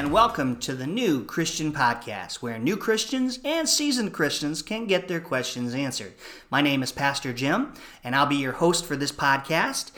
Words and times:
and 0.00 0.10
welcome 0.10 0.56
to 0.56 0.74
the 0.74 0.86
New 0.86 1.22
Christian 1.24 1.72
Podcast, 1.72 2.36
where 2.36 2.58
new 2.58 2.74
Christians 2.74 3.38
and 3.44 3.68
seasoned 3.68 4.14
Christians 4.14 4.62
can 4.62 4.86
get 4.86 5.08
their 5.08 5.20
questions 5.20 5.74
answered. 5.74 6.14
My 6.50 6.62
name 6.62 6.82
is 6.82 6.90
Pastor 6.90 7.34
Jim, 7.34 7.74
and 8.02 8.16
I'll 8.16 8.24
be 8.24 8.36
your 8.36 8.54
host 8.54 8.86
for 8.86 8.96
this 8.96 9.12
podcast. 9.12 9.90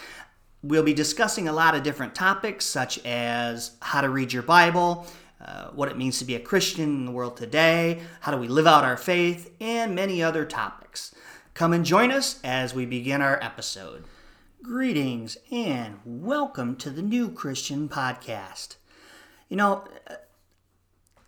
We'll 0.65 0.85
be 0.85 0.95
discussing 0.95 1.49
a 1.49 1.53
lot 1.53 1.75
of 1.75 1.83
different 1.83 2.15
topics, 2.15 2.65
such 2.65 3.05
as 3.05 3.73
how 3.81 4.01
to 4.01 4.09
read 4.09 4.33
your 4.33 4.45
Bible, 4.45 5.09
uh, 5.41 5.71
what 5.71 5.89
it 5.89 5.99
means 5.99 6.21
to 6.21 6.25
be 6.25 6.37
a 6.37 6.41
Christian 6.41 6.85
in 6.85 7.05
the 7.05 7.11
world 7.11 7.37
today, 7.37 8.01
how 8.21 8.31
do 8.31 8.39
we 8.39 8.47
live 8.47 8.69
out 8.69 8.85
our 8.85 8.97
faith, 8.97 9.51
and 9.61 9.93
many 9.93 10.23
other 10.23 10.45
topics. 10.45 11.13
Come 11.55 11.73
and 11.73 11.85
join 11.85 12.13
us 12.13 12.39
as 12.45 12.75
we 12.75 12.87
begin 12.87 13.21
our 13.21 13.43
episode. 13.43 14.05
Greetings 14.63 15.37
and 15.51 15.99
welcome 16.05 16.77
to 16.77 16.91
the 16.91 17.03
New 17.03 17.33
Christian 17.33 17.89
Podcast. 17.89 18.77
You 19.49 19.57
know, 19.57 19.85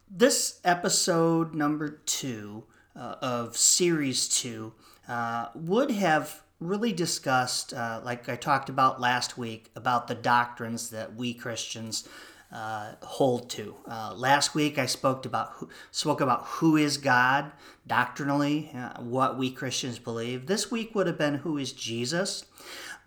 this 0.09 0.61
episode 0.63 1.57
number 1.57 1.89
two 2.07 2.63
uh, 2.95 3.17
of 3.21 3.57
series 3.57 4.29
two 4.29 4.75
uh, 5.09 5.49
would 5.57 5.91
have 5.91 6.44
really 6.61 6.93
discussed, 6.93 7.73
uh, 7.75 8.01
like 8.05 8.29
I 8.29 8.37
talked 8.37 8.69
about 8.69 9.01
last 9.01 9.37
week, 9.37 9.71
about 9.77 10.09
the 10.09 10.15
doctrines 10.15 10.91
that 10.91 11.15
we 11.15 11.35
Christians 11.35 12.09
uh, 12.53 12.93
hold 13.03 13.51
to. 13.51 13.75
Uh, 13.87 14.15
last 14.15 14.55
week 14.55 14.79
I 14.79 14.87
spoke 14.87 15.27
about 15.27 15.51
who, 15.55 15.69
spoke 15.91 16.21
about 16.21 16.45
who 16.47 16.77
is 16.77 16.97
God 16.99 17.53
doctrinally, 17.87 18.71
uh, 18.75 19.01
what 19.01 19.37
we 19.37 19.51
Christians 19.51 19.99
believe. 19.99 20.47
This 20.47 20.71
week 20.71 20.95
would 20.95 21.07
have 21.07 21.19
been 21.19 21.37
who 21.37 21.59
is 21.59 21.73
Jesus, 21.73 22.45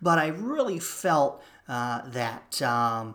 but 0.02 0.18
I 0.18 0.28
really 0.28 0.78
felt 0.78 1.42
that. 1.66 2.62
Um, 2.62 3.14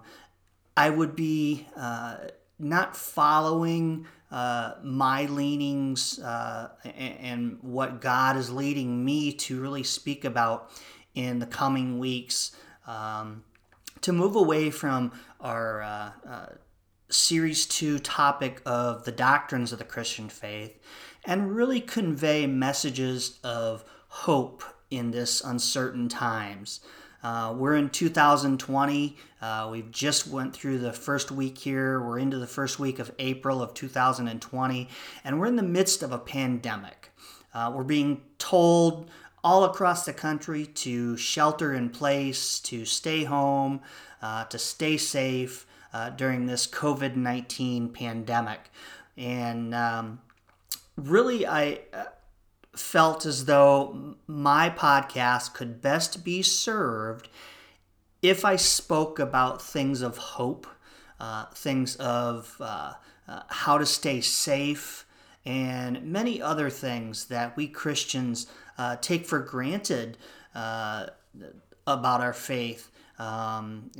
I 0.76 0.90
would 0.90 1.16
be 1.16 1.68
uh, 1.76 2.18
not 2.60 2.96
following 2.96 4.08
uh, 4.34 4.74
my 4.82 5.26
leanings 5.26 6.18
uh, 6.18 6.70
and, 6.84 7.18
and, 7.20 7.58
what 7.62 8.02
God 8.02 8.36
is 8.36 8.50
leading 8.50 9.06
me 9.06 9.32
to 9.34 9.62
really 9.62 9.84
speak 9.84 10.26
about 10.26 10.72
in 11.14 11.38
the 11.38 11.46
coming 11.46 12.00
weeks. 12.00 12.52
Um, 12.88 13.44
to 14.02 14.12
move 14.12 14.36
away 14.36 14.72
from 14.72 15.12
our 15.40 15.84
uh, 15.84 16.12
uh, 16.28 16.46
series 17.10 17.68
two 17.68 18.00
topic 18.00 18.60
of 18.66 19.06
the 19.06 19.12
doctrines 19.12 19.72
of 19.72 19.78
the 19.78 19.86
Christian 19.86 20.30
faith 20.30 20.80
and 21.26 21.56
really 21.56 21.80
convey 21.80 22.48
messages 22.48 23.40
of 23.44 23.86
hope 24.08 24.64
in 24.90 25.12
this 25.12 25.42
uncertain 25.42 26.10
times. 26.10 26.80
Uh, 27.24 27.54
we're 27.58 27.76
in 27.76 27.90
2020. 27.90 29.18
Uh, 29.42 29.70
we've 29.72 29.92
just 29.92 30.28
went 30.28 30.54
through 30.54 30.78
the 30.78 30.92
first 30.92 31.32
week 31.32 31.58
here. 31.58 32.02
We're 32.02 32.20
into 32.20 32.38
the 32.38 32.48
first 32.48 32.80
week 32.80 33.00
of 33.00 33.12
April 33.18 33.62
of 33.62 33.74
2020, 33.74 34.90
and 35.24 35.40
we're 35.40 35.46
in 35.46 35.56
the 35.56 35.64
midst 35.64 36.04
of 36.04 36.12
a 36.12 36.18
pandemic. 36.18 37.12
Uh, 37.54 37.72
we're 37.74 37.84
being 37.84 38.22
told 38.40 39.10
all 39.44 39.64
across 39.64 40.06
the 40.06 40.14
country 40.14 40.66
to 40.66 41.16
shelter 41.16 41.74
in 41.74 41.90
place, 41.90 42.60
to 42.60 42.84
stay 42.84 43.24
home, 43.24 43.82
uh, 44.22 44.46
to 44.46 44.60
stay 44.60 44.98
safe 44.98 45.66
uh, 45.94 46.10
during 46.10 46.46
this 46.46 46.68
COVID 46.68 47.16
19 47.16 47.90
pandemic. 47.90 48.60
And 49.16 49.74
um, 49.74 50.20
really, 50.98 51.46
I 51.46 51.82
uh, 51.94 52.06
felt 52.76 53.26
as 53.26 53.46
though 53.46 54.16
my 54.28 54.70
podcast 54.70 55.54
could 55.54 55.82
best 55.82 56.24
be 56.24 56.42
served 56.42 57.30
if 58.22 58.46
I 58.46 58.56
spoke 58.56 59.20
about 59.20 59.62
things 59.62 60.02
of 60.02 60.18
hope, 60.18 60.66
uh, 61.20 61.46
things 61.54 61.96
of 61.98 62.56
uh, 62.60 62.94
uh, 63.28 63.42
how 63.50 63.78
to 63.78 63.86
stay 63.86 64.22
safe, 64.22 65.06
and 65.46 66.04
many 66.04 66.42
other 66.42 66.70
things 66.70 67.26
that 67.26 67.56
we 67.58 67.68
Christians 67.68 68.48
uh, 68.78 68.96
take 68.96 69.26
for 69.26 69.40
granted 69.40 70.18
uh, 70.56 71.08
about 71.86 72.22
our 72.22 72.34
faith. 72.34 72.90
Um, 73.20 73.92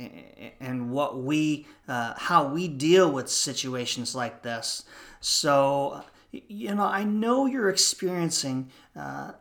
and 0.58 0.90
what 0.90 1.22
we, 1.22 1.66
uh, 1.86 2.14
how 2.16 2.48
we 2.48 2.66
deal 2.66 3.10
with 3.10 3.30
situations 3.30 4.14
like 4.14 4.42
this. 4.42 4.84
So, 5.20 6.02
you 6.48 6.74
know, 6.74 6.84
I 6.84 7.04
know 7.04 7.46
you're 7.46 7.68
experiencing 7.68 8.70
uh, 8.96 9.32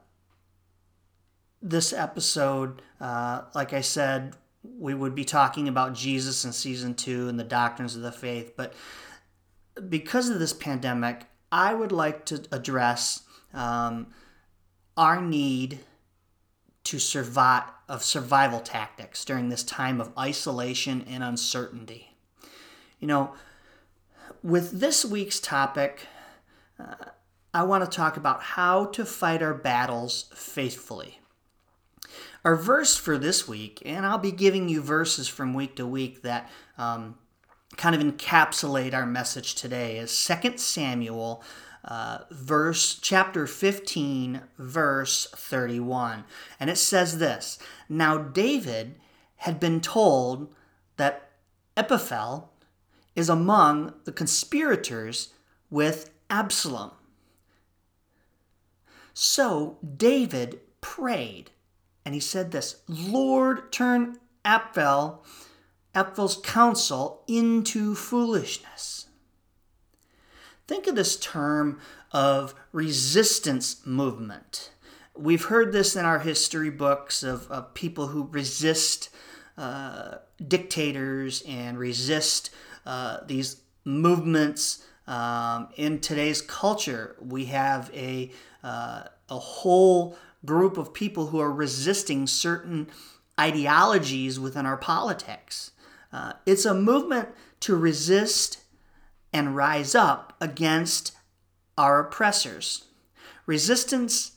this 1.62 1.94
episode. 1.94 2.81
Uh, 3.00 3.44
like 3.56 3.74
I 3.74 3.81
said, 3.81 4.36
we 4.64 4.94
would 4.94 5.16
be 5.16 5.26
talking 5.26 5.68
about 5.68 5.94
Jesus 5.94 6.46
in 6.46 6.54
season 6.54 6.94
two 6.96 7.28
and 7.28 7.40
the 7.40 7.44
doctrines 7.44 7.96
of 7.96 8.02
the 8.02 8.12
faith. 8.12 8.54
But 8.56 8.74
because 9.90 10.30
of 10.30 10.40
this 10.40 10.54
pandemic, 10.54 11.26
I 11.52 11.74
would 11.74 11.92
like 11.92 12.26
to 12.26 12.44
address 12.52 13.24
um, 13.54 14.08
our 14.98 15.22
need 15.22 15.80
to 16.86 17.00
survive 17.00 17.64
of 17.90 18.04
survival 18.04 18.60
tactics 18.60 19.24
during 19.25 19.50
this 19.50 19.64
time 19.64 20.00
of 20.00 20.12
isolation 20.18 21.06
and 21.08 21.24
uncertainty. 21.24 22.16
You 23.00 23.08
know, 23.08 23.34
with 24.42 24.80
this 24.80 25.04
week's 25.04 25.40
topic, 25.40 26.08
uh, 26.79 26.95
I 27.53 27.63
want 27.63 27.89
to 27.89 27.95
talk 27.95 28.17
about 28.17 28.41
how 28.41 28.85
to 28.85 29.06
fight 29.06 29.44
our 29.44 29.53
battles 29.53 30.25
faithfully. 30.34 31.19
Our 32.44 32.56
verse 32.56 32.97
for 32.97 33.17
this 33.17 33.47
week, 33.47 33.81
and 33.85 34.06
I'll 34.06 34.17
be 34.17 34.31
giving 34.31 34.67
you 34.67 34.81
verses 34.81 35.28
from 35.28 35.53
week 35.53 35.75
to 35.78 35.88
week 35.88 36.23
that 36.23 36.50
um, 36.78 37.16
kind 37.78 37.95
of 37.95 38.01
encapsulate 38.01 38.94
our 38.94 39.06
message 39.06 39.56
today, 39.56 39.97
is 39.97 40.25
2 40.25 40.57
Samuel. 40.57 41.44
Uh, 41.85 42.19
verse 42.31 42.97
chapter 43.01 43.45
15 43.45 44.39
verse 44.57 45.28
31 45.35 46.23
and 46.57 46.69
it 46.69 46.78
says 46.78 47.17
this 47.17 47.59
now 47.89 48.17
david 48.17 48.95
had 49.35 49.59
been 49.59 49.81
told 49.81 50.56
that 50.95 51.31
Ahithophel 51.75 52.53
is 53.17 53.28
among 53.28 53.94
the 54.06 54.13
conspirators 54.13 55.33
with 55.69 56.12
Absalom. 56.33 56.89
So 59.13 59.77
David 59.85 60.61
prayed, 60.81 61.51
and 62.03 62.16
he 62.16 62.19
said 62.19 62.49
this 62.49 62.81
Lord, 62.88 63.71
turn 63.71 64.17
Ahithophel, 64.44 65.23
Ahithophel's 65.94 66.41
counsel 66.44 67.23
into 67.27 67.94
foolishness. 67.94 69.09
Think 70.67 70.88
of 70.88 70.95
this 70.95 71.17
term 71.17 71.79
of 72.11 72.55
resistance 72.71 73.85
movement. 73.85 74.71
We've 75.15 75.45
heard 75.45 75.71
this 75.71 75.95
in 75.95 76.03
our 76.03 76.19
history 76.19 76.71
books 76.71 77.21
of, 77.21 77.50
of 77.51 77.75
people 77.75 78.07
who 78.07 78.27
resist 78.31 79.11
uh, 79.55 80.15
dictators 80.47 81.44
and 81.47 81.77
resist 81.77 82.50
uh, 82.88 83.19
these 83.27 83.61
movements 83.85 84.83
um, 85.08 85.69
in 85.75 86.00
today's 86.00 86.41
culture, 86.41 87.16
we 87.19 87.46
have 87.46 87.91
a, 87.94 88.31
uh, 88.64 89.03
a 89.30 89.40
whole 89.40 90.18
group 90.46 90.78
of 90.78 90.94
people 90.94 91.28
who 91.28 91.40
are 91.40 91.52
resisting 91.52 92.28
certain 92.28 92.90
ideologies 93.40 94.40
within 94.40 94.66
our 94.66 94.78
politics. 94.78 95.72
Uh, 96.12 96.34
it's 96.46 96.66
a 96.66 96.74
movement 96.74 97.30
to 97.60 97.75
resist 97.75 98.62
and 99.33 99.56
rise 99.56 99.95
up 99.95 100.36
against 100.39 101.13
our 101.77 102.00
oppressors. 102.00 102.86
Resistance 103.45 104.33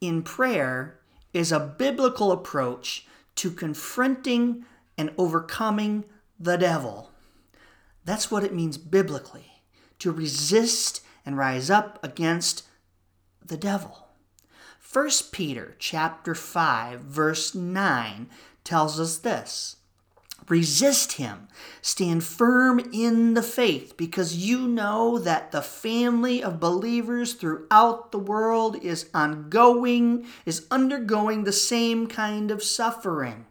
in 0.00 0.22
prayer 0.22 1.00
is 1.32 1.50
a 1.50 1.60
biblical 1.60 2.30
approach 2.30 3.06
to 3.34 3.50
confronting 3.50 4.64
and 4.96 5.10
overcoming 5.18 6.04
the 6.38 6.56
devil. 6.56 7.10
That's 8.04 8.30
what 8.30 8.44
it 8.44 8.54
means 8.54 8.78
biblically 8.78 9.53
to 10.04 10.12
resist 10.12 11.00
and 11.24 11.38
rise 11.38 11.70
up 11.70 11.98
against 12.04 12.64
the 13.42 13.56
devil. 13.56 14.08
1 14.92 15.08
Peter 15.32 15.76
chapter 15.78 16.34
5 16.34 17.00
verse 17.00 17.54
9 17.54 18.28
tells 18.64 19.00
us 19.00 19.16
this. 19.16 19.76
Resist 20.46 21.12
him. 21.12 21.48
Stand 21.80 22.22
firm 22.22 22.80
in 22.92 23.32
the 23.32 23.42
faith 23.42 23.96
because 23.96 24.36
you 24.36 24.68
know 24.68 25.18
that 25.18 25.52
the 25.52 25.62
family 25.62 26.42
of 26.42 26.60
believers 26.60 27.32
throughout 27.32 28.12
the 28.12 28.18
world 28.18 28.76
is 28.84 29.08
ongoing, 29.14 30.26
is 30.44 30.66
undergoing 30.70 31.44
the 31.44 31.52
same 31.52 32.08
kind 32.08 32.50
of 32.50 32.62
suffering. 32.62 33.46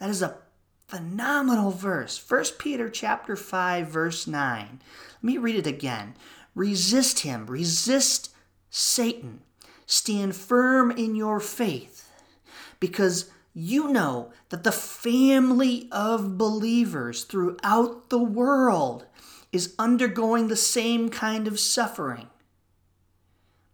That 0.00 0.10
is 0.10 0.20
a 0.20 0.36
phenomenal 0.86 1.70
verse. 1.70 2.22
1 2.28 2.44
Peter 2.58 2.88
chapter 2.88 3.36
5 3.36 3.88
verse 3.88 4.26
9. 4.26 4.80
Let 5.14 5.24
me 5.24 5.38
read 5.38 5.56
it 5.56 5.66
again. 5.66 6.14
Resist 6.54 7.20
him, 7.20 7.46
resist 7.46 8.30
Satan. 8.70 9.40
Stand 9.86 10.34
firm 10.34 10.90
in 10.90 11.14
your 11.14 11.38
faith 11.38 12.10
because 12.80 13.30
you 13.54 13.88
know 13.88 14.32
that 14.50 14.64
the 14.64 14.72
family 14.72 15.88
of 15.90 16.36
believers 16.36 17.24
throughout 17.24 18.10
the 18.10 18.22
world 18.22 19.06
is 19.52 19.74
undergoing 19.78 20.48
the 20.48 20.56
same 20.56 21.08
kind 21.08 21.46
of 21.46 21.58
suffering. 21.58 22.28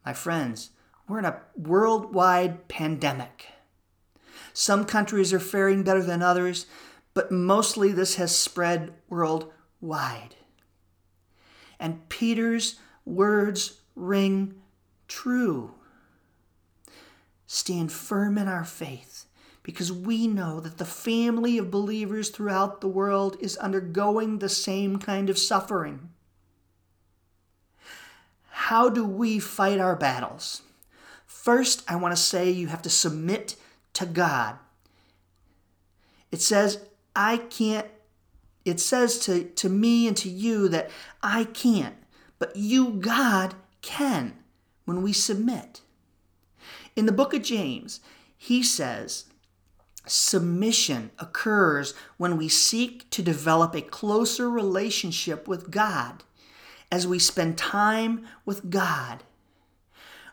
My 0.05 0.13
friends, 0.13 0.71
we're 1.09 1.19
in 1.19 1.25
a 1.25 1.41
worldwide 1.57 2.69
pandemic. 2.69 3.47
Some 4.53 4.85
countries 4.85 5.33
are 5.33 5.41
faring 5.41 5.83
better 5.83 6.03
than 6.03 6.23
others, 6.23 6.67
but 7.15 7.31
mostly 7.31 7.93
this 7.93 8.17
has 8.17 8.37
spread 8.37 8.93
worldwide. 9.09 10.37
And 11.79 12.09
Peter's 12.09 12.79
words 13.05 13.81
ring 13.95 14.55
true. 15.09 15.75
Stand 17.47 17.93
firm 17.93 18.39
in 18.39 18.49
our 18.49 18.65
faith 18.65 19.27
because 19.63 19.93
we 19.93 20.27
know 20.27 20.61
that 20.61 20.79
the 20.79 20.85
family 20.85 21.59
of 21.59 21.71
believers 21.71 22.31
throughout 22.31 22.81
the 22.81 22.89
world 22.89 23.37
is 23.41 23.57
undergoing 23.59 24.39
the 24.39 24.49
same 24.49 24.99
kind 24.99 25.29
of 25.29 25.39
suffering. 25.39 26.11
How 28.49 28.89
do 28.89 29.05
we 29.05 29.39
fight 29.39 29.79
our 29.79 29.97
battles? 29.97 30.63
First, 31.27 31.83
I 31.89 31.97
want 31.97 32.15
to 32.15 32.23
say 32.23 32.51
you 32.51 32.69
have 32.69 32.83
to 32.83 32.91
submit 32.91 33.57
to 33.95 34.07
God. 34.07 34.57
It 36.31 36.41
says, 36.41 36.79
I 37.15 37.37
can't, 37.39 37.87
it 38.65 38.81
says 38.81 39.19
to, 39.21 39.45
to 39.45 39.69
me 39.69 40.07
and 40.07 40.17
to 40.19 40.29
you 40.29 40.69
that 40.69 40.91
I 41.23 41.45
can't, 41.45 41.97
but 42.39 42.57
you, 42.57 42.91
God, 42.91 43.55
can 43.83 44.35
when 44.85 45.03
we 45.03 45.13
submit. 45.13 45.81
In 46.97 47.07
the 47.07 47.13
book 47.13 47.35
of 47.35 47.43
James, 47.43 48.01
he 48.37 48.63
says, 48.63 49.27
Submission 50.07 51.13
occurs 51.19 51.95
when 52.17 52.37
we 52.37 52.49
seek 52.49 53.09
to 53.11 53.23
develop 53.23 53.75
a 53.75 53.83
closer 53.83 54.51
relationship 54.51 55.47
with 55.47 55.71
God. 55.71 56.25
As 56.91 57.07
we 57.07 57.19
spend 57.19 57.57
time 57.57 58.27
with 58.45 58.69
God, 58.69 59.23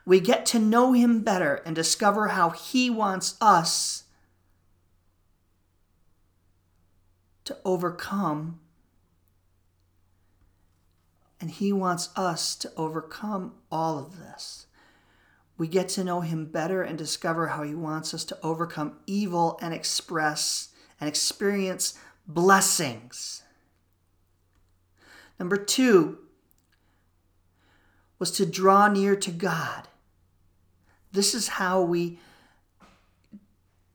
we 0.05 0.19
get 0.19 0.45
to 0.47 0.59
know 0.59 0.93
Him 0.93 1.21
better 1.21 1.61
and 1.65 1.75
discover 1.75 2.29
how 2.29 2.49
He 2.49 2.89
wants 2.89 3.37
us 3.39 4.05
to 7.49 7.57
overcome. 7.65 8.59
And 11.41 11.49
He 11.49 11.73
wants 11.73 12.09
us 12.15 12.55
to 12.57 12.71
overcome 12.77 13.53
all 13.71 13.97
of 13.97 14.19
this. 14.19 14.67
We 15.57 15.67
get 15.67 15.89
to 15.89 16.03
know 16.03 16.21
Him 16.21 16.45
better 16.45 16.83
and 16.83 16.95
discover 16.95 17.47
how 17.47 17.63
He 17.63 17.73
wants 17.73 18.13
us 18.13 18.23
to 18.25 18.37
overcome 18.43 18.99
evil 19.07 19.57
and 19.63 19.73
express 19.73 20.69
and 21.01 21.07
experience 21.07 21.97
blessings. 22.27 23.41
Number 25.39 25.57
two 25.57 26.19
was 28.19 28.29
to 28.31 28.45
draw 28.45 28.89
near 28.89 29.15
to 29.15 29.31
God. 29.31 29.87
This 31.11 31.33
is 31.33 31.47
how 31.47 31.81
we 31.81 32.19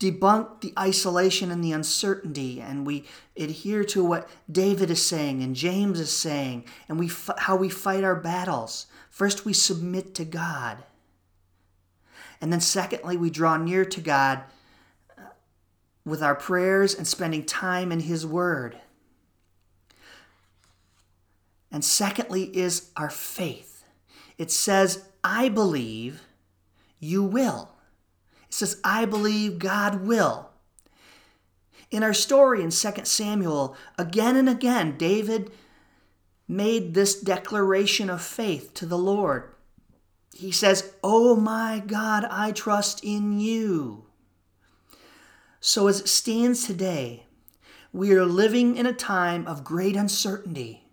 debunk 0.00 0.60
the 0.60 0.72
isolation 0.78 1.50
and 1.50 1.62
the 1.62 1.72
uncertainty 1.72 2.60
and 2.60 2.86
we 2.86 3.04
adhere 3.36 3.84
to 3.84 4.04
what 4.04 4.28
David 4.50 4.90
is 4.90 5.04
saying 5.04 5.42
and 5.42 5.54
James 5.54 6.00
is 6.00 6.14
saying 6.14 6.64
and 6.88 6.98
we 6.98 7.10
how 7.38 7.56
we 7.56 7.68
fight 7.68 8.04
our 8.04 8.16
battles. 8.16 8.86
First 9.10 9.44
we 9.44 9.52
submit 9.52 10.14
to 10.16 10.24
God. 10.24 10.84
And 12.40 12.52
then 12.52 12.60
secondly 12.60 13.16
we 13.16 13.30
draw 13.30 13.56
near 13.56 13.84
to 13.84 14.00
God 14.00 14.42
uh, 15.16 15.22
with 16.04 16.22
our 16.22 16.34
prayers 16.34 16.94
and 16.94 17.06
spending 17.06 17.44
time 17.44 17.92
in 17.92 18.00
his 18.00 18.26
word. 18.26 18.78
And 21.70 21.84
secondly 21.84 22.56
is 22.56 22.90
our 22.96 23.10
faith. 23.10 23.84
It 24.38 24.50
says, 24.50 25.08
I 25.22 25.48
believe 25.48 26.22
you 27.00 27.22
will. 27.22 27.73
Says, 28.54 28.80
I 28.84 29.04
believe 29.04 29.58
God 29.58 30.06
will. 30.06 30.50
In 31.90 32.04
our 32.04 32.14
story 32.14 32.62
in 32.62 32.70
2 32.70 32.92
Samuel, 33.02 33.76
again 33.98 34.36
and 34.36 34.48
again, 34.48 34.96
David 34.96 35.50
made 36.46 36.94
this 36.94 37.20
declaration 37.20 38.08
of 38.08 38.22
faith 38.22 38.72
to 38.74 38.86
the 38.86 38.96
Lord. 38.96 39.50
He 40.32 40.52
says, 40.52 40.94
Oh 41.02 41.34
my 41.34 41.82
God, 41.84 42.28
I 42.30 42.52
trust 42.52 43.02
in 43.02 43.40
you. 43.40 44.04
So, 45.58 45.88
as 45.88 45.98
it 45.98 46.08
stands 46.08 46.64
today, 46.64 47.26
we 47.92 48.12
are 48.12 48.24
living 48.24 48.76
in 48.76 48.86
a 48.86 48.92
time 48.92 49.48
of 49.48 49.64
great 49.64 49.96
uncertainty. 49.96 50.84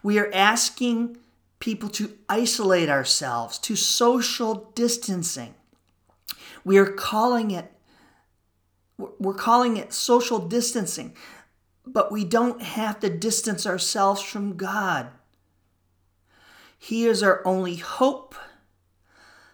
We 0.00 0.20
are 0.20 0.30
asking 0.32 1.16
people 1.58 1.88
to 1.88 2.16
isolate 2.28 2.88
ourselves, 2.88 3.58
to 3.58 3.74
social 3.74 4.70
distancing. 4.76 5.55
We 6.66 6.78
are 6.78 6.86
calling 6.86 7.52
it 7.52 7.72
we're 8.98 9.34
calling 9.34 9.76
it 9.76 9.92
social 9.92 10.40
distancing, 10.40 11.14
but 11.86 12.10
we 12.10 12.24
don't 12.24 12.60
have 12.60 12.98
to 13.00 13.08
distance 13.08 13.66
ourselves 13.66 14.20
from 14.20 14.56
God. 14.56 15.10
He 16.76 17.06
is 17.06 17.22
our 17.22 17.46
only 17.46 17.76
hope. 17.76 18.34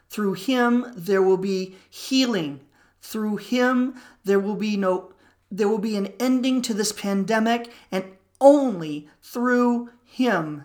Through 0.09 0.35
him 0.35 0.87
there 0.97 1.21
will 1.21 1.37
be 1.37 1.77
healing. 1.91 2.61
Through 3.03 3.37
him 3.39 3.95
there 4.25 4.41
will 4.41 4.57
be 4.57 4.79
no 4.79 5.13
there 5.51 5.69
will 5.69 5.77
be 5.77 5.97
an 5.97 6.15
ending 6.19 6.63
to 6.63 6.73
this 6.73 6.93
pandemic 6.93 7.71
and 7.91 8.05
only 8.41 9.11
through 9.21 9.91
him 10.03 10.65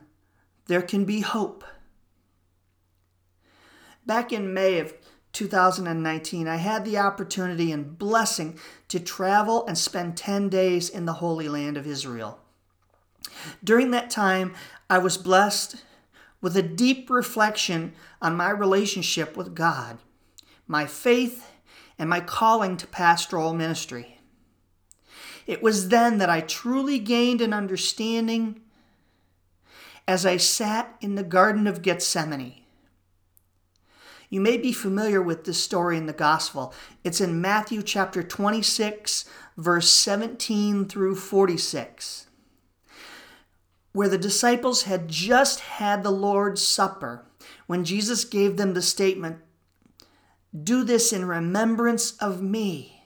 there 0.68 0.82
can 0.82 1.04
be 1.04 1.20
hope. 1.20 1.66
Back 4.06 4.32
in 4.32 4.54
May 4.54 4.80
of 4.80 4.94
2019, 5.38 6.48
I 6.48 6.56
had 6.56 6.84
the 6.84 6.98
opportunity 6.98 7.72
and 7.72 7.95
blessing 7.95 8.57
to 8.88 9.00
travel 9.00 9.68
and 9.68 9.78
spend 9.78 10.18
10 10.18 10.50
days 10.50 10.89
in 10.89 11.06
the 11.06 11.13
Holy 11.13 11.48
Land 11.48 11.78
of 11.78 11.86
Israel. 11.86 12.39
During 13.64 13.92
that 13.92 14.09
time, 14.09 14.56
I 14.90 14.97
was 14.97 15.16
blessed 15.16 15.83
with 16.42 16.57
a 16.57 16.64
deep 16.64 17.12
reflection 17.12 17.94
on 18.19 18.35
my 18.35 18.50
relationship 18.50 19.38
with 19.38 19.54
God, 19.54 20.00
my 20.66 20.88
faith, 20.88 21.52
and 22.00 22.09
my 22.09 22.19
calling 22.19 22.76
to 22.78 22.88
pastoral 22.88 23.54
ministry. 23.54 24.19
It 25.45 25.62
was 25.62 25.90
then 25.90 26.18
that 26.18 26.31
I 26.31 26.42
truly 26.42 26.97
gained 26.97 27.42
an 27.42 27.54
understanding 27.54 28.62
as 30.07 30.26
I 30.26 30.38
sat 30.38 30.95
in 31.00 31.14
the 31.14 31.23
Garden 31.23 31.68
of 31.68 31.83
Gethsemane 31.83 32.64
you 34.30 34.42
may 34.42 34.57
be 34.57 34.74
familiar 34.74 35.22
with 35.22 35.46
this 35.46 35.64
story 35.64 35.98
in 35.98 36.06
the 36.06 36.14
gospel. 36.14 36.74
It's 37.04 37.22
in 37.22 37.40
Matthew 37.40 37.81
chapter 37.81 38.22
26, 38.22 39.26
verse 39.56 39.92
17 39.92 40.86
through 40.86 41.16
46, 41.16 42.28
where 43.94 44.10
the 44.10 44.18
disciples 44.18 44.84
had 44.84 45.07
just 45.07 45.62
had 45.62 46.04
the 46.04 46.12
Lord's 46.12 46.62
Supper 46.62 47.26
when 47.68 47.86
Jesus 47.86 48.26
gave 48.26 48.57
them 48.57 48.74
the 48.74 48.81
statement, 48.81 49.38
Do 50.64 50.84
this 50.84 51.14
in 51.14 51.26
remembrance 51.26 52.12
of 52.18 52.42
me. 52.42 52.96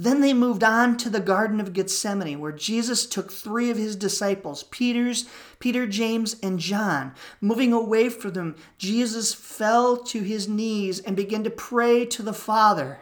Then 0.00 0.22
they 0.22 0.32
moved 0.32 0.64
on 0.64 0.96
to 0.96 1.10
the 1.10 1.20
Garden 1.20 1.60
of 1.60 1.74
Gethsemane, 1.74 2.40
where 2.40 2.52
Jesus 2.52 3.04
took 3.04 3.30
three 3.30 3.68
of 3.68 3.76
his 3.76 3.96
disciples, 3.96 4.62
Peter's, 4.62 5.26
Peter, 5.58 5.86
James, 5.86 6.36
and 6.42 6.58
John. 6.58 7.12
Moving 7.38 7.74
away 7.74 8.08
from 8.08 8.32
them, 8.32 8.56
Jesus 8.78 9.34
fell 9.34 9.98
to 10.04 10.22
his 10.22 10.48
knees 10.48 11.00
and 11.00 11.14
began 11.14 11.44
to 11.44 11.50
pray 11.50 12.06
to 12.06 12.22
the 12.22 12.32
Father. 12.32 12.98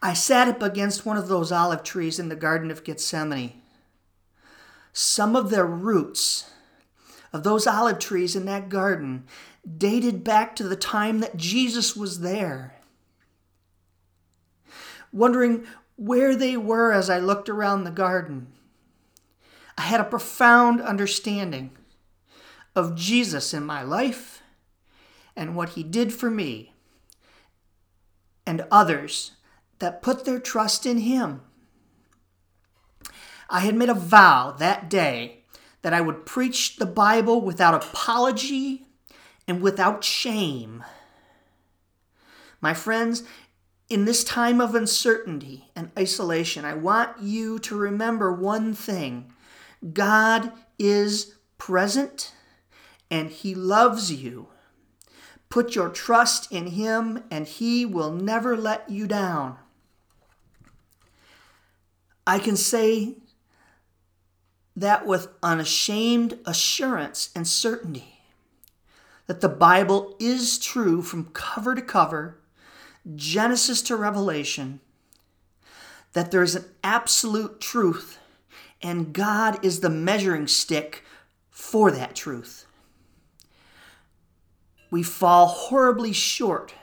I 0.00 0.14
sat 0.14 0.46
up 0.46 0.62
against 0.62 1.04
one 1.04 1.16
of 1.16 1.26
those 1.26 1.50
olive 1.50 1.82
trees 1.82 2.20
in 2.20 2.28
the 2.28 2.36
Garden 2.36 2.70
of 2.70 2.84
Gethsemane. 2.84 3.60
Some 4.92 5.34
of 5.34 5.50
the 5.50 5.64
roots 5.64 6.48
of 7.32 7.42
those 7.42 7.66
olive 7.66 7.98
trees 7.98 8.36
in 8.36 8.44
that 8.44 8.68
garden 8.68 9.24
dated 9.78 10.22
back 10.22 10.54
to 10.54 10.62
the 10.62 10.76
time 10.76 11.18
that 11.18 11.36
Jesus 11.36 11.96
was 11.96 12.20
there 12.20 12.73
wondering 15.14 15.64
where 15.96 16.34
they 16.34 16.56
were 16.56 16.92
as 16.92 17.08
I 17.08 17.18
looked 17.18 17.48
around 17.48 17.84
the 17.84 17.90
garden. 17.90 18.48
I 19.78 19.82
had 19.82 20.00
a 20.00 20.04
profound 20.04 20.80
understanding 20.80 21.70
of 22.74 22.96
Jesus 22.96 23.54
in 23.54 23.64
my 23.64 23.82
life 23.82 24.42
and 25.36 25.56
what 25.56 25.70
he 25.70 25.82
did 25.82 26.12
for 26.12 26.30
me 26.30 26.74
and 28.46 28.66
others 28.70 29.32
that 29.78 30.02
put 30.02 30.24
their 30.24 30.38
trust 30.38 30.84
in 30.84 30.98
him. 30.98 31.42
I 33.48 33.60
had 33.60 33.74
made 33.74 33.88
a 33.88 33.94
vow 33.94 34.54
that 34.58 34.90
day 34.90 35.44
that 35.82 35.92
I 35.92 36.00
would 36.00 36.26
preach 36.26 36.76
the 36.76 36.86
Bible 36.86 37.40
without 37.40 37.74
apology 37.74 38.86
and 39.46 39.60
without 39.60 40.02
shame. 40.02 40.82
My 42.60 42.72
friends, 42.72 43.22
in 43.94 44.06
this 44.06 44.24
time 44.24 44.60
of 44.60 44.74
uncertainty 44.74 45.70
and 45.76 45.88
isolation, 45.96 46.64
I 46.64 46.74
want 46.74 47.22
you 47.22 47.60
to 47.60 47.76
remember 47.76 48.32
one 48.32 48.74
thing 48.74 49.32
God 49.92 50.50
is 50.80 51.36
present 51.58 52.32
and 53.08 53.30
He 53.30 53.54
loves 53.54 54.12
you. 54.12 54.48
Put 55.48 55.76
your 55.76 55.90
trust 55.90 56.50
in 56.50 56.66
Him, 56.66 57.22
and 57.30 57.46
He 57.46 57.86
will 57.86 58.10
never 58.10 58.56
let 58.56 58.90
you 58.90 59.06
down. 59.06 59.58
I 62.26 62.40
can 62.40 62.56
say 62.56 63.18
that 64.74 65.06
with 65.06 65.28
unashamed 65.40 66.40
assurance 66.44 67.30
and 67.36 67.46
certainty 67.46 68.22
that 69.28 69.40
the 69.40 69.48
Bible 69.48 70.16
is 70.18 70.58
true 70.58 71.00
from 71.00 71.26
cover 71.26 71.76
to 71.76 71.82
cover, 71.82 72.40
Genesis 73.14 73.82
to 73.82 73.96
Revelation, 73.96 74.80
that 76.12 76.30
there 76.30 76.42
is 76.42 76.54
an 76.54 76.64
absolute 76.82 77.60
truth, 77.60 78.18
and 78.82 79.12
God 79.12 79.64
is 79.64 79.80
the 79.80 79.90
measuring 79.90 80.46
stick 80.46 81.04
for 81.50 81.90
that 81.90 82.14
truth. 82.14 82.66
We 84.90 85.02
fall 85.02 85.46
horribly 85.46 86.12
short 86.12 86.74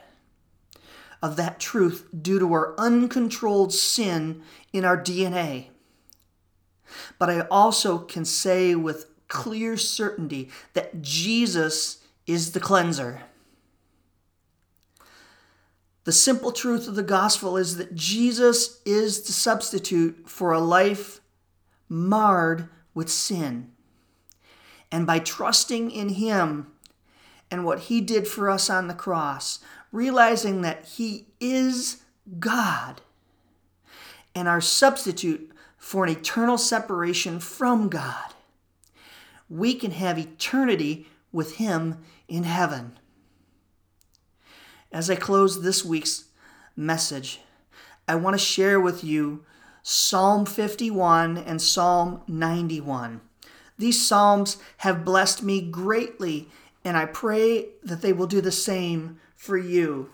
of 1.22 1.36
that 1.36 1.60
truth 1.60 2.08
due 2.20 2.38
to 2.38 2.52
our 2.52 2.74
uncontrolled 2.76 3.72
sin 3.72 4.42
in 4.72 4.84
our 4.84 5.00
DNA. 5.00 5.68
But 7.18 7.30
I 7.30 7.40
also 7.42 7.98
can 7.98 8.24
say 8.24 8.74
with 8.74 9.06
clear 9.28 9.76
certainty 9.76 10.50
that 10.74 11.00
Jesus 11.00 12.04
is 12.26 12.52
the 12.52 12.60
cleanser. 12.60 13.22
The 16.04 16.12
simple 16.12 16.50
truth 16.50 16.88
of 16.88 16.96
the 16.96 17.02
gospel 17.02 17.56
is 17.56 17.76
that 17.76 17.94
Jesus 17.94 18.80
is 18.84 19.22
the 19.22 19.32
substitute 19.32 20.28
for 20.28 20.52
a 20.52 20.58
life 20.58 21.20
marred 21.88 22.68
with 22.92 23.08
sin. 23.08 23.70
And 24.90 25.06
by 25.06 25.20
trusting 25.20 25.90
in 25.90 26.10
Him 26.10 26.66
and 27.50 27.64
what 27.64 27.80
He 27.80 28.00
did 28.00 28.26
for 28.26 28.50
us 28.50 28.68
on 28.68 28.88
the 28.88 28.94
cross, 28.94 29.60
realizing 29.92 30.62
that 30.62 30.86
He 30.86 31.26
is 31.38 32.02
God 32.40 33.00
and 34.34 34.48
our 34.48 34.60
substitute 34.60 35.52
for 35.76 36.04
an 36.04 36.10
eternal 36.10 36.58
separation 36.58 37.38
from 37.38 37.88
God. 37.88 38.34
We 39.48 39.74
can 39.74 39.90
have 39.92 40.18
eternity 40.18 41.06
with 41.30 41.56
Him 41.56 41.98
in 42.28 42.44
heaven. 42.44 42.98
As 44.92 45.08
I 45.08 45.14
close 45.14 45.62
this 45.62 45.82
week's 45.84 46.26
message, 46.76 47.40
I 48.06 48.14
want 48.14 48.34
to 48.34 48.44
share 48.44 48.78
with 48.78 49.02
you 49.02 49.42
Psalm 49.82 50.44
51 50.44 51.38
and 51.38 51.62
Psalm 51.62 52.20
91. 52.28 53.22
These 53.78 54.06
Psalms 54.06 54.58
have 54.78 55.04
blessed 55.04 55.42
me 55.42 55.62
greatly, 55.62 56.48
and 56.84 56.98
I 56.98 57.06
pray 57.06 57.68
that 57.82 58.02
they 58.02 58.12
will 58.12 58.26
do 58.26 58.42
the 58.42 58.52
same 58.52 59.18
for 59.34 59.56
you. 59.56 60.10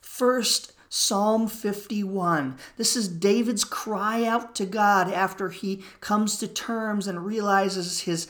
First, 0.00 0.72
Psalm 0.88 1.46
51. 1.46 2.58
This 2.76 2.96
is 2.96 3.06
David's 3.06 3.64
cry 3.64 4.24
out 4.24 4.56
to 4.56 4.66
God 4.66 5.12
after 5.12 5.50
he 5.50 5.84
comes 6.00 6.38
to 6.38 6.48
terms 6.48 7.06
and 7.06 7.24
realizes 7.24 8.00
his 8.00 8.26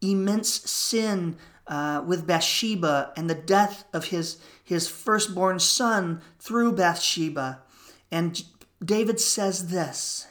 immense 0.00 0.48
sin 0.68 1.36
uh, 1.68 2.02
with 2.06 2.26
Bathsheba 2.26 3.12
and 3.16 3.28
the 3.28 3.34
death 3.34 3.84
of 3.92 4.06
his, 4.06 4.38
his 4.62 4.88
firstborn 4.88 5.58
son 5.58 6.20
through 6.38 6.72
Bathsheba. 6.72 7.62
And 8.10 8.42
David 8.84 9.20
says 9.20 9.68
this 9.68 10.26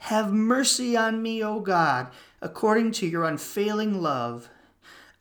Have 0.00 0.32
mercy 0.32 0.96
on 0.96 1.22
me, 1.22 1.42
O 1.42 1.60
God, 1.60 2.08
according 2.42 2.92
to 2.92 3.06
your 3.06 3.24
unfailing 3.24 4.00
love, 4.00 4.48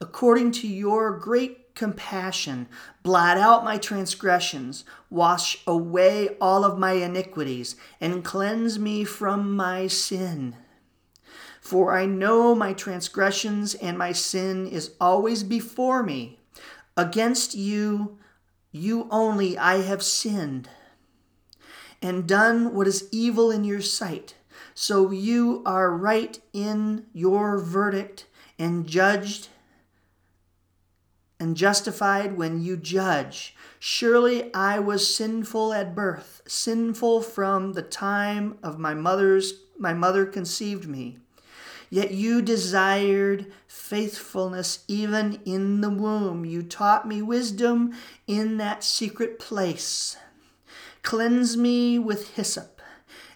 according 0.01 0.51
to 0.53 0.67
your 0.67 1.17
great 1.17 1.75
compassion. 1.75 2.67
Blot 3.03 3.37
out 3.37 3.63
my 3.63 3.77
transgressions, 3.77 4.83
wash 5.09 5.61
away 5.65 6.29
all 6.41 6.65
of 6.65 6.77
my 6.77 6.93
iniquities, 6.93 7.75
and 8.01 8.25
cleanse 8.25 8.77
me 8.77 9.03
from 9.03 9.55
my 9.55 9.87
sin. 9.87 10.55
For 11.67 11.91
I 11.91 12.05
know 12.05 12.55
my 12.55 12.71
transgressions 12.71 13.75
and 13.75 13.97
my 13.97 14.13
sin 14.13 14.67
is 14.67 14.93
always 15.01 15.43
before 15.43 16.01
me. 16.01 16.39
Against 16.95 17.55
you, 17.55 18.19
you 18.71 19.05
only, 19.11 19.57
I 19.57 19.81
have 19.81 20.01
sinned 20.01 20.69
and 22.01 22.25
done 22.25 22.73
what 22.73 22.87
is 22.87 23.09
evil 23.11 23.51
in 23.51 23.65
your 23.65 23.81
sight. 23.81 24.35
So 24.75 25.11
you 25.11 25.61
are 25.65 25.91
right 25.93 26.39
in 26.53 27.07
your 27.11 27.59
verdict 27.59 28.27
and 28.57 28.87
judged 28.87 29.49
and 31.37 31.57
justified 31.57 32.37
when 32.37 32.61
you 32.61 32.77
judge. 32.77 33.57
Surely 33.77 34.53
I 34.53 34.79
was 34.79 35.13
sinful 35.13 35.73
at 35.73 35.93
birth, 35.93 36.43
sinful 36.47 37.23
from 37.23 37.73
the 37.73 37.81
time 37.81 38.57
of 38.63 38.79
my 38.79 38.93
mother's 38.93 39.65
my 39.77 39.93
mother 39.93 40.25
conceived 40.25 40.87
me. 40.87 41.17
Yet 41.89 42.11
you 42.11 42.41
desired 42.41 43.51
faithfulness 43.67 44.83
even 44.87 45.41
in 45.45 45.81
the 45.81 45.89
womb. 45.89 46.45
You 46.45 46.63
taught 46.63 47.07
me 47.07 47.21
wisdom 47.21 47.93
in 48.27 48.57
that 48.57 48.83
secret 48.83 49.39
place. 49.39 50.17
Cleanse 51.01 51.55
me 51.55 51.97
with 51.97 52.35
hyssop, 52.35 52.81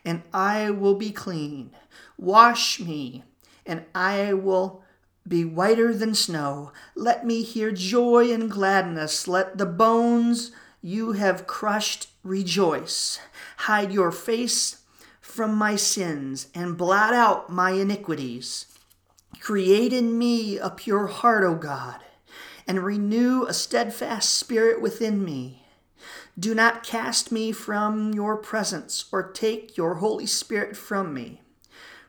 and 0.03 0.23
I 0.33 0.69
will 0.71 0.95
be 0.95 1.11
clean. 1.11 1.71
Wash 2.17 2.79
me, 2.79 3.23
and 3.65 3.85
I 3.95 4.33
will 4.33 4.83
be 5.25 5.45
whiter 5.45 5.93
than 5.93 6.13
snow. 6.13 6.73
Let 6.95 7.25
me 7.25 7.43
hear 7.43 7.71
joy 7.71 8.31
and 8.33 8.51
gladness. 8.51 9.27
Let 9.27 9.57
the 9.57 9.65
bones 9.65 10.51
you 10.81 11.13
have 11.13 11.47
crushed 11.47 12.09
rejoice. 12.23 13.19
Hide 13.57 13.91
your 13.91 14.11
face 14.11 14.80
from 15.31 15.55
my 15.55 15.75
sins 15.75 16.47
and 16.53 16.77
blot 16.77 17.13
out 17.13 17.49
my 17.49 17.71
iniquities. 17.71 18.65
Create 19.39 19.93
in 19.93 20.17
me 20.17 20.57
a 20.57 20.69
pure 20.69 21.07
heart, 21.07 21.43
O 21.43 21.55
God, 21.55 21.99
and 22.67 22.83
renew 22.83 23.45
a 23.45 23.53
steadfast 23.53 24.33
spirit 24.33 24.81
within 24.81 25.23
me. 25.23 25.65
Do 26.37 26.53
not 26.53 26.83
cast 26.83 27.31
me 27.31 27.51
from 27.51 28.13
your 28.13 28.35
presence 28.37 29.05
or 29.11 29.31
take 29.31 29.77
your 29.77 29.95
Holy 29.95 30.25
Spirit 30.25 30.75
from 30.75 31.13
me. 31.13 31.41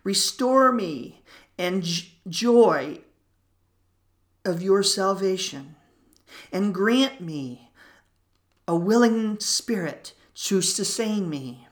Restore 0.05 0.73
me 0.73 1.23
and 1.57 1.85
joy 2.29 2.99
of 4.45 4.61
your 4.61 4.83
salvation, 4.83 5.77
and 6.51 6.75
grant 6.75 7.21
me 7.21 7.71
a 8.67 8.75
willing 8.75 9.39
spirit 9.39 10.13
to 10.35 10.61
sustain 10.61 11.31
me. 11.31 11.69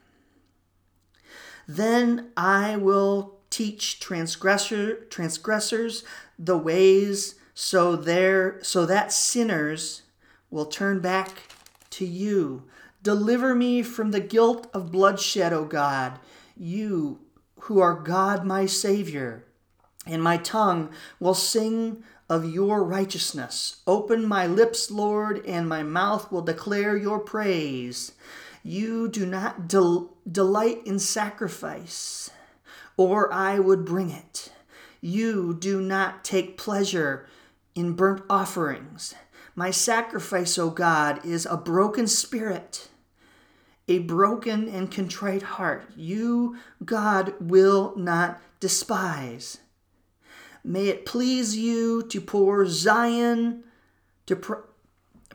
Then 1.76 2.32
I 2.36 2.74
will 2.74 3.38
teach 3.48 4.00
transgressor, 4.00 5.04
transgressors 5.04 6.02
the 6.36 6.58
ways 6.58 7.36
so 7.54 7.94
there 7.94 8.58
so 8.60 8.84
that 8.86 9.12
sinners 9.12 10.02
will 10.50 10.66
turn 10.66 10.98
back 10.98 11.42
to 11.90 12.04
you. 12.04 12.64
Deliver 13.04 13.54
me 13.54 13.84
from 13.84 14.10
the 14.10 14.18
guilt 14.18 14.66
of 14.74 14.90
bloodshed, 14.90 15.52
O 15.52 15.64
God, 15.64 16.18
you 16.56 17.20
who 17.60 17.78
are 17.78 17.94
God 17.94 18.44
my 18.44 18.66
Savior. 18.66 19.44
And 20.04 20.24
my 20.24 20.38
tongue 20.38 20.90
will 21.20 21.34
sing 21.34 22.02
of 22.28 22.52
your 22.52 22.82
righteousness. 22.82 23.82
Open 23.86 24.26
my 24.26 24.44
lips, 24.44 24.90
Lord, 24.90 25.46
and 25.46 25.68
my 25.68 25.84
mouth 25.84 26.32
will 26.32 26.42
declare 26.42 26.96
your 26.96 27.20
praise. 27.20 28.10
You 28.62 29.08
do 29.08 29.24
not 29.24 29.68
del- 29.68 30.16
delight 30.30 30.86
in 30.86 30.98
sacrifice, 30.98 32.30
or 32.96 33.32
I 33.32 33.58
would 33.58 33.84
bring 33.84 34.10
it. 34.10 34.52
You 35.00 35.54
do 35.54 35.80
not 35.80 36.24
take 36.24 36.58
pleasure 36.58 37.26
in 37.74 37.94
burnt 37.94 38.22
offerings. 38.28 39.14
My 39.54 39.70
sacrifice, 39.70 40.58
O 40.58 40.70
God, 40.70 41.24
is 41.24 41.46
a 41.46 41.56
broken 41.56 42.06
spirit, 42.06 42.88
a 43.88 44.00
broken 44.00 44.68
and 44.68 44.90
contrite 44.90 45.42
heart. 45.42 45.90
You, 45.96 46.56
God, 46.84 47.34
will 47.40 47.94
not 47.96 48.40
despise. 48.60 49.58
May 50.62 50.88
it 50.88 51.06
please 51.06 51.56
you 51.56 52.02
to 52.02 52.20
pour 52.20 52.66
Zion, 52.66 53.64
to 54.26 54.36
pr- 54.36 54.54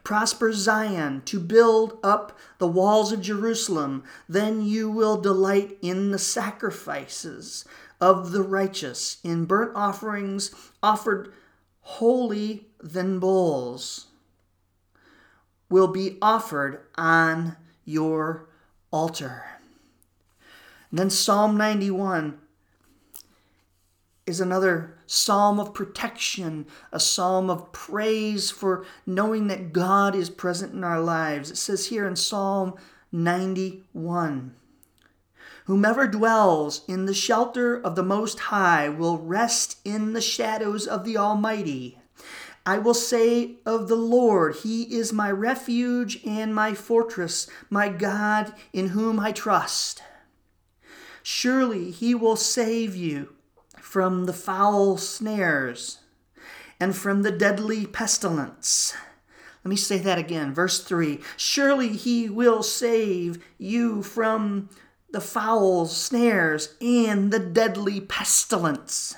prosper 0.06 0.54
Zion, 0.54 1.22
to 1.26 1.40
build 1.40 1.98
up 2.02 2.38
the 2.60 2.68
walls 2.68 3.12
of 3.12 3.22
Jerusalem. 3.22 4.06
Then 4.30 4.62
you 4.62 4.90
will 4.90 5.18
delight 5.20 5.78
in 5.82 6.12
the 6.12 6.20
sacrifices 6.20 7.66
of 8.00 8.32
the 8.32 8.44
righteous, 8.44 9.18
in 9.24 9.44
burnt 9.46 9.72
offerings 9.76 10.52
offered 10.82 11.34
holy 11.82 12.68
than 12.80 13.20
bulls 13.20 14.08
will 15.70 15.88
be 15.88 16.18
offered 16.22 16.80
on 16.96 17.58
your 17.84 18.48
altar. 18.92 19.44
And 20.90 21.00
then 21.00 21.10
Psalm 21.10 21.58
91 21.58 22.40
is 24.26 24.42
another 24.42 24.98
psalm 25.06 25.60
of 25.60 25.74
protection, 25.74 26.66
a 26.92 27.00
psalm 27.00 27.50
of 27.50 27.72
praise 27.72 28.50
for 28.50 28.84
knowing 29.06 29.48
that 29.48 29.72
God 29.72 30.16
is 30.16 30.30
present 30.32 30.74
in 30.74 30.84
our 30.84 31.00
lives. 31.00 31.52
It 31.52 31.58
says 31.58 31.88
here 31.88 32.08
in 32.08 32.16
Psalm 32.16 32.74
91 33.12 34.56
Whomever 35.66 36.08
dwells 36.08 36.84
in 36.88 37.06
the 37.06 37.14
shelter 37.14 37.76
of 37.76 37.96
the 37.96 38.04
Most 38.04 38.40
High 38.40 38.90
will 38.90 39.18
rest 39.18 39.78
in 39.84 40.14
the 40.14 40.22
shadows 40.22 40.86
of 40.88 41.04
the 41.04 41.18
Almighty. 41.18 42.00
I 42.68 42.80
will 42.80 42.94
say 42.96 43.58
of 43.66 43.88
the 43.88 43.96
Lord, 43.96 44.58
He 44.58 44.84
is 44.96 45.14
my 45.14 45.30
refuge 45.30 46.20
and 46.26 46.54
my 46.54 46.74
fortress, 46.74 47.48
my 47.70 47.90
God 47.90 48.54
in 48.74 48.90
whom 48.90 49.20
I 49.20 49.32
trust. 49.32 50.02
Surely 51.22 51.92
He 51.92 52.16
will 52.16 52.36
save 52.36 52.96
you 52.96 53.35
from 53.96 54.26
the 54.26 54.34
foul 54.34 54.98
snares 54.98 56.00
and 56.82 56.94
from 56.94 57.22
the 57.22 57.32
deadly 57.32 57.86
pestilence. 57.86 58.94
Let 59.64 59.70
me 59.70 59.78
say 59.78 60.00
that 60.00 60.18
again. 60.18 60.54
Verse 60.54 60.84
3 60.84 61.22
Surely 61.38 61.88
He 61.88 62.30
will 62.30 62.62
save 62.62 63.42
you 63.58 64.04
from 64.04 64.68
the 65.12 65.22
foul 65.22 65.86
snares 65.86 66.76
and 66.82 67.32
the 67.32 67.40
deadly 67.40 68.02
pestilence. 68.02 69.16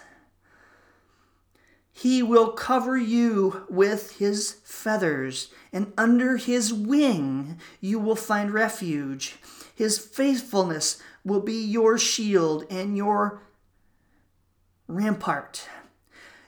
He 1.91 2.21
will 2.21 2.51
cover 2.51 2.95
you 2.95 3.65
with 3.67 4.17
his 4.17 4.57
feathers, 4.63 5.49
and 5.73 5.91
under 5.97 6.37
his 6.37 6.71
wing 6.71 7.57
you 7.81 7.97
will 7.97 8.15
find 8.15 8.53
refuge. 8.53 9.37
His 9.73 9.97
faithfulness 9.97 11.01
will 11.25 11.41
be 11.41 11.65
your 11.65 11.97
shield 11.97 12.63
and 12.69 12.95
your 12.95 13.41
rampart. 14.87 15.67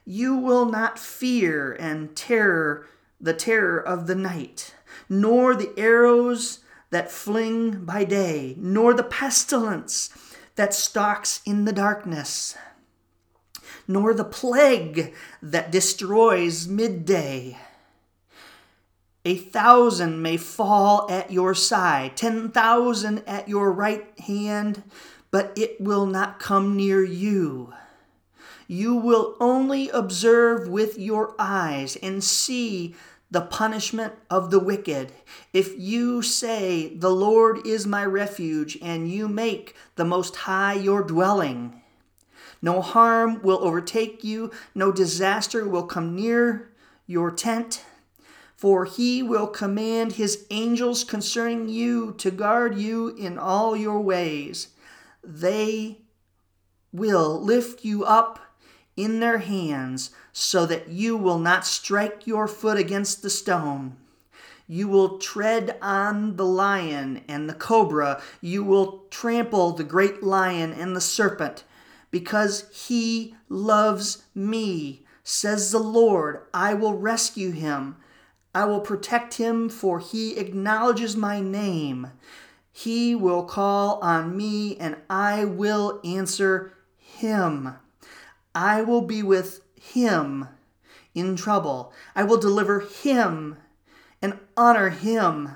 You 0.06 0.36
will 0.38 0.66
not 0.66 0.98
fear 0.98 1.74
and 1.74 2.16
terror 2.16 2.88
the 3.22 3.34
terror 3.34 3.80
of 3.80 4.08
the 4.08 4.16
night, 4.16 4.74
nor 5.08 5.56
the 5.56 5.72
arrows 5.78 6.60
that 6.90 7.12
fling 7.12 7.86
by 7.86 8.06
day, 8.06 8.56
nor 8.58 8.94
the 8.94 9.04
pestilence 9.04 10.10
that 10.56 10.74
stalks 10.74 11.42
in 11.46 11.66
the 11.66 11.74
darkness 11.74 12.56
nor 13.90 14.14
the 14.14 14.24
plague 14.24 15.16
that 15.42 15.72
destroys 15.72 16.68
midday. 16.68 17.58
A 19.26 19.36
thousand 19.36 20.22
may 20.22 20.38
fall 20.38 21.10
at 21.10 21.32
your 21.32 21.56
side, 21.56 22.16
ten 22.16 22.50
thousand 22.52 23.24
at 23.28 23.50
your 23.50 23.72
right 23.72 24.08
hand, 24.20 24.84
but 25.32 25.52
it 25.58 25.82
will 25.82 26.06
not 26.06 26.40
come 26.40 26.78
near 26.78 27.04
you. 27.04 27.74
You 28.72 28.94
will 28.94 29.36
only 29.40 29.90
observe 29.90 30.68
with 30.68 31.00
your 31.00 31.34
eyes 31.40 31.96
and 32.04 32.24
see 32.24 32.94
the 33.32 33.42
punishment 33.42 34.14
of 34.30 34.52
the 34.52 34.60
wicked. 34.60 35.12
If 35.52 35.76
you 35.76 36.22
say, 36.22 36.96
The 36.96 37.10
Lord 37.10 37.66
is 37.66 37.88
my 37.88 38.06
refuge, 38.06 38.78
and 38.80 39.10
you 39.10 39.28
make 39.28 39.76
the 39.96 40.06
Most 40.06 40.36
High 40.36 40.76
your 40.76 41.02
dwelling, 41.02 41.82
no 42.62 42.80
harm 42.80 43.42
will 43.42 43.58
overtake 43.64 44.24
you, 44.24 44.52
no 44.76 44.92
disaster 44.92 45.68
will 45.68 45.88
come 45.88 46.16
near 46.16 46.72
your 47.08 47.32
tent. 47.32 47.84
For 48.56 48.86
he 48.86 49.24
will 49.24 49.48
command 49.48 50.14
his 50.14 50.46
angels 50.52 51.04
concerning 51.04 51.70
you 51.70 52.14
to 52.20 52.30
guard 52.30 52.78
you 52.78 53.16
in 53.16 53.40
all 53.40 53.76
your 53.76 54.00
ways. 54.00 54.68
They 55.24 56.02
will 56.94 57.42
lift 57.42 57.84
you 57.84 58.06
up 58.06 58.40
in 59.00 59.22
their 59.22 59.38
hands 59.38 60.12
so 60.34 60.66
that 60.66 60.90
you 60.90 61.16
will 61.16 61.40
not 61.40 61.66
strike 61.66 62.28
your 62.28 62.48
foot 62.48 62.78
against 62.78 63.22
the 63.22 63.30
stone. 63.30 63.96
You 64.68 64.88
will 64.90 65.18
tread 65.18 65.78
on 65.82 66.36
the 66.36 66.46
lion 66.46 67.24
and 67.28 67.50
the 67.50 67.54
cobra. 67.54 68.22
You 68.42 68.64
will 68.64 69.06
trample 69.10 69.72
the 69.72 69.86
great 69.86 70.22
lion 70.22 70.74
and 70.74 70.96
the 70.96 71.02
serpent 71.02 71.64
because 72.12 72.70
he 72.72 73.36
loves 73.48 74.24
me, 74.36 75.06
says 75.24 75.72
the 75.72 75.80
Lord. 75.80 76.42
I 76.54 76.74
will 76.74 76.96
rescue 76.96 77.52
him. 77.52 77.96
I 78.54 78.66
will 78.66 78.82
protect 78.82 79.36
him, 79.36 79.70
for 79.70 80.00
he 80.00 80.38
acknowledges 80.38 81.16
my 81.16 81.40
name. 81.40 82.12
He 82.72 83.16
will 83.16 83.44
call 83.44 84.00
on 84.02 84.36
me, 84.36 84.76
and 84.78 84.98
I 85.10 85.46
will 85.46 86.02
answer 86.04 86.74
him. 86.98 87.76
I 88.54 88.82
will 88.82 89.02
be 89.02 89.24
with 89.24 89.62
him 89.76 90.48
in 91.14 91.36
trouble. 91.36 91.94
I 92.16 92.24
will 92.24 92.38
deliver 92.38 92.80
him 92.80 93.58
and 94.22 94.40
honor 94.58 94.90
him 94.90 95.56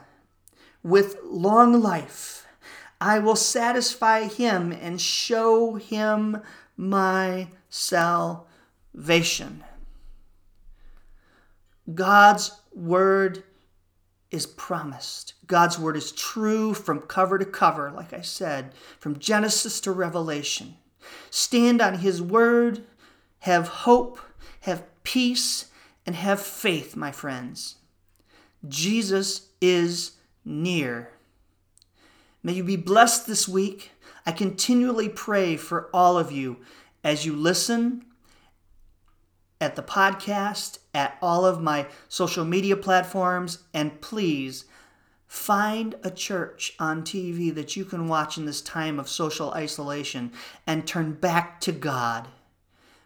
with 0.81 1.17
long 1.23 1.81
life. 1.81 2.45
I 2.99 3.19
will 3.19 3.35
satisfy 3.35 4.23
him 4.23 4.71
and 4.71 4.99
show 5.01 5.75
him 5.75 6.41
my 6.77 7.49
salvation. 7.69 9.63
God's 11.93 12.61
word 12.73 13.43
is 14.31 14.45
promised. 14.45 15.33
God's 15.45 15.77
word 15.77 15.97
is 15.97 16.11
true 16.11 16.73
from 16.73 17.01
cover 17.01 17.37
to 17.37 17.45
cover, 17.45 17.91
like 17.91 18.13
I 18.13 18.21
said, 18.21 18.73
from 18.99 19.19
Genesis 19.19 19.81
to 19.81 19.91
Revelation. 19.91 20.75
Stand 21.29 21.81
on 21.81 21.99
his 21.99 22.21
word, 22.21 22.83
have 23.39 23.67
hope, 23.67 24.19
have 24.61 24.83
peace, 25.03 25.65
and 26.05 26.15
have 26.15 26.41
faith, 26.41 26.95
my 26.95 27.11
friends. 27.11 27.75
Jesus 28.67 29.49
is 29.61 30.11
near. 30.45 31.09
May 32.41 32.53
you 32.53 32.63
be 32.63 32.75
blessed 32.75 33.27
this 33.27 33.47
week. 33.47 33.91
I 34.25 34.31
continually 34.31 35.09
pray 35.09 35.57
for 35.57 35.89
all 35.93 36.17
of 36.17 36.31
you 36.31 36.57
as 37.03 37.25
you 37.25 37.35
listen 37.35 38.05
at 39.59 39.75
the 39.75 39.83
podcast, 39.83 40.79
at 40.93 41.17
all 41.21 41.45
of 41.45 41.61
my 41.61 41.87
social 42.09 42.43
media 42.43 42.75
platforms, 42.75 43.59
and 43.73 44.01
please 44.01 44.65
find 45.33 45.95
a 46.03 46.11
church 46.11 46.75
on 46.79 47.01
TV 47.01 47.53
that 47.53 47.75
you 47.75 47.83
can 47.83 48.07
watch 48.07 48.37
in 48.37 48.45
this 48.45 48.61
time 48.61 48.99
of 48.99 49.09
social 49.09 49.51
isolation 49.53 50.31
and 50.67 50.85
turn 50.85 51.11
back 51.11 51.59
to 51.59 51.71
God. 51.71 52.27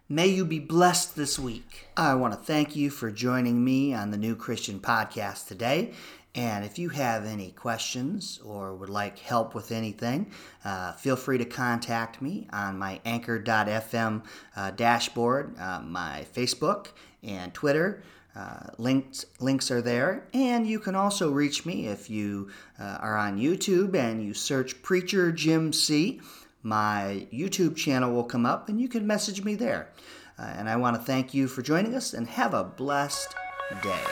May 0.09 0.27
you 0.27 0.43
be 0.43 0.59
blessed 0.59 1.15
this 1.15 1.39
week. 1.39 1.87
I 1.95 2.15
want 2.15 2.33
to 2.33 2.39
thank 2.39 2.75
you 2.75 2.89
for 2.89 3.11
joining 3.11 3.63
me 3.63 3.93
on 3.93 4.11
the 4.11 4.17
New 4.17 4.35
Christian 4.35 4.81
Podcast 4.81 5.47
today. 5.47 5.93
And 6.35 6.65
if 6.65 6.77
you 6.77 6.89
have 6.89 7.25
any 7.25 7.51
questions 7.51 8.41
or 8.43 8.75
would 8.75 8.89
like 8.89 9.19
help 9.19 9.55
with 9.55 9.71
anything, 9.71 10.29
uh, 10.65 10.91
feel 10.91 11.15
free 11.15 11.37
to 11.37 11.45
contact 11.45 12.21
me 12.21 12.49
on 12.51 12.77
my 12.77 12.99
anchor.fm 13.05 14.21
uh, 14.53 14.71
dashboard, 14.71 15.57
uh, 15.57 15.79
my 15.79 16.25
Facebook 16.35 16.87
and 17.23 17.53
Twitter. 17.53 18.03
Uh, 18.37 18.67
links 18.77 19.25
links 19.39 19.71
are 19.71 19.81
there, 19.81 20.27
and 20.31 20.67
you 20.67 20.77
can 20.79 20.93
also 20.93 21.31
reach 21.31 21.65
me 21.65 21.87
if 21.87 22.07
you 22.07 22.51
uh, 22.79 22.97
are 23.01 23.17
on 23.17 23.39
YouTube 23.39 23.95
and 23.95 24.23
you 24.23 24.31
search 24.35 24.83
Preacher 24.83 25.31
Jim 25.31 25.73
C. 25.73 26.21
My 26.61 27.25
YouTube 27.33 27.75
channel 27.75 28.13
will 28.13 28.23
come 28.23 28.45
up, 28.45 28.69
and 28.69 28.79
you 28.79 28.87
can 28.87 29.07
message 29.07 29.43
me 29.43 29.55
there. 29.55 29.89
Uh, 30.37 30.53
and 30.55 30.69
I 30.69 30.75
want 30.75 30.95
to 30.97 31.01
thank 31.01 31.33
you 31.33 31.47
for 31.47 31.63
joining 31.63 31.95
us, 31.95 32.13
and 32.13 32.27
have 32.27 32.53
a 32.53 32.63
blessed 32.63 33.33
day. 33.81 34.03